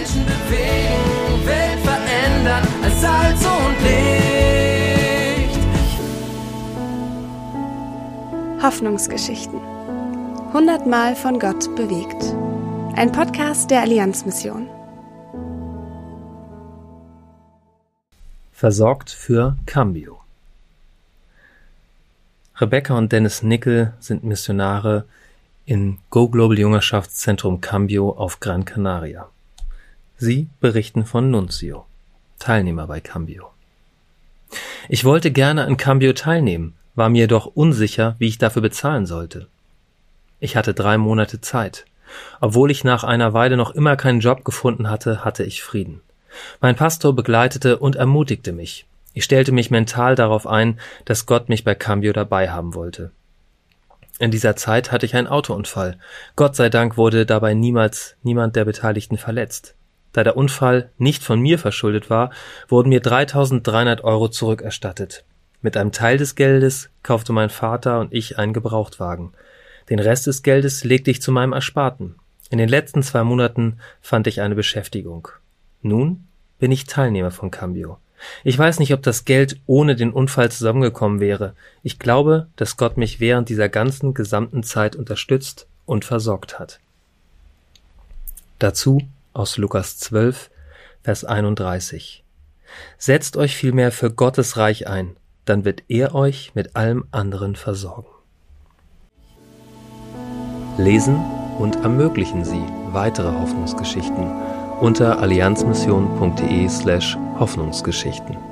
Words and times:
Menschen 0.00 0.24
bewegen, 0.24 1.46
Welt 1.46 1.78
verändern 1.80 2.66
als 2.82 3.00
Salz 3.02 3.44
und 3.44 3.76
Licht. 3.82 5.60
Hoffnungsgeschichten. 8.62 9.60
Hundertmal 10.54 11.14
von 11.14 11.38
Gott 11.38 11.76
bewegt. 11.76 12.34
Ein 12.96 13.12
Podcast 13.12 13.70
der 13.70 13.82
Allianzmission. 13.82 14.68
Versorgt 18.52 19.10
für 19.10 19.58
Cambio. 19.66 20.20
Rebecca 22.56 22.96
und 22.96 23.12
Dennis 23.12 23.42
Nickel 23.42 23.92
sind 24.00 24.24
Missionare 24.24 25.04
in 25.66 25.98
Go 26.08 26.28
Global 26.28 26.58
Jüngerschaftszentrum 26.58 27.60
Cambio 27.60 28.10
auf 28.10 28.40
Gran 28.40 28.64
Canaria. 28.64 29.28
Sie 30.22 30.50
berichten 30.60 31.06
von 31.06 31.30
Nunzio, 31.30 31.86
Teilnehmer 32.38 32.86
bei 32.86 33.00
Cambio. 33.00 33.52
Ich 34.90 35.06
wollte 35.06 35.30
gerne 35.30 35.64
an 35.64 35.78
Cambio 35.78 36.12
teilnehmen, 36.12 36.74
war 36.94 37.08
mir 37.08 37.20
jedoch 37.20 37.46
unsicher, 37.46 38.16
wie 38.18 38.28
ich 38.28 38.36
dafür 38.36 38.60
bezahlen 38.60 39.06
sollte. 39.06 39.46
Ich 40.38 40.56
hatte 40.56 40.74
drei 40.74 40.98
Monate 40.98 41.40
Zeit. 41.40 41.86
Obwohl 42.38 42.70
ich 42.70 42.84
nach 42.84 43.02
einer 43.02 43.32
Weile 43.32 43.56
noch 43.56 43.70
immer 43.70 43.96
keinen 43.96 44.20
Job 44.20 44.44
gefunden 44.44 44.90
hatte, 44.90 45.24
hatte 45.24 45.42
ich 45.42 45.62
Frieden. 45.62 46.02
Mein 46.60 46.76
Pastor 46.76 47.16
begleitete 47.16 47.78
und 47.78 47.96
ermutigte 47.96 48.52
mich. 48.52 48.84
Ich 49.14 49.24
stellte 49.24 49.52
mich 49.52 49.70
mental 49.70 50.16
darauf 50.16 50.46
ein, 50.46 50.78
dass 51.06 51.24
Gott 51.24 51.48
mich 51.48 51.64
bei 51.64 51.74
Cambio 51.74 52.12
dabei 52.12 52.50
haben 52.50 52.74
wollte. 52.74 53.10
In 54.18 54.30
dieser 54.30 54.54
Zeit 54.54 54.92
hatte 54.92 55.06
ich 55.06 55.16
einen 55.16 55.28
Autounfall. 55.28 55.96
Gott 56.36 56.56
sei 56.56 56.68
Dank 56.68 56.98
wurde 56.98 57.24
dabei 57.24 57.54
niemals 57.54 58.16
niemand 58.22 58.54
der 58.54 58.66
Beteiligten 58.66 59.16
verletzt. 59.16 59.76
Da 60.12 60.24
der 60.24 60.36
Unfall 60.36 60.90
nicht 60.98 61.22
von 61.22 61.40
mir 61.40 61.58
verschuldet 61.58 62.10
war, 62.10 62.30
wurden 62.68 62.88
mir 62.88 63.00
3300 63.00 64.02
Euro 64.02 64.28
zurückerstattet. 64.28 65.24
Mit 65.62 65.76
einem 65.76 65.92
Teil 65.92 66.16
des 66.16 66.34
Geldes 66.34 66.90
kaufte 67.02 67.32
mein 67.32 67.50
Vater 67.50 68.00
und 68.00 68.12
ich 68.12 68.38
einen 68.38 68.52
Gebrauchtwagen. 68.52 69.32
Den 69.88 69.98
Rest 69.98 70.26
des 70.26 70.42
Geldes 70.42 70.84
legte 70.84 71.10
ich 71.10 71.20
zu 71.22 71.32
meinem 71.32 71.52
Ersparten. 71.52 72.16
In 72.48 72.58
den 72.58 72.68
letzten 72.68 73.02
zwei 73.02 73.22
Monaten 73.22 73.78
fand 74.00 74.26
ich 74.26 74.40
eine 74.40 74.54
Beschäftigung. 74.54 75.28
Nun 75.82 76.26
bin 76.58 76.72
ich 76.72 76.84
Teilnehmer 76.84 77.30
von 77.30 77.50
Cambio. 77.50 77.98
Ich 78.44 78.58
weiß 78.58 78.80
nicht, 78.80 78.92
ob 78.92 79.02
das 79.02 79.24
Geld 79.24 79.60
ohne 79.66 79.96
den 79.96 80.12
Unfall 80.12 80.50
zusammengekommen 80.50 81.20
wäre. 81.20 81.54
Ich 81.82 81.98
glaube, 81.98 82.48
dass 82.56 82.76
Gott 82.76 82.96
mich 82.96 83.20
während 83.20 83.48
dieser 83.48 83.68
ganzen 83.68 84.14
gesamten 84.14 84.62
Zeit 84.62 84.96
unterstützt 84.96 85.66
und 85.86 86.04
versorgt 86.04 86.58
hat. 86.58 86.80
Dazu 88.58 89.00
aus 89.32 89.56
Lukas 89.56 89.98
12, 89.98 90.50
Vers 91.02 91.24
31. 91.24 92.24
Setzt 92.98 93.36
euch 93.36 93.56
vielmehr 93.56 93.92
für 93.92 94.10
Gottes 94.10 94.56
Reich 94.56 94.86
ein, 94.86 95.16
dann 95.44 95.64
wird 95.64 95.84
er 95.88 96.14
euch 96.14 96.54
mit 96.54 96.76
allem 96.76 97.06
anderen 97.10 97.56
versorgen. 97.56 98.08
Lesen 100.78 101.16
und 101.58 101.76
ermöglichen 101.76 102.44
Sie 102.44 102.62
weitere 102.92 103.32
Hoffnungsgeschichten 103.32 104.30
unter 104.80 105.18
allianzmission.de 105.18 106.68
slash 106.68 107.16
Hoffnungsgeschichten. 107.38 108.49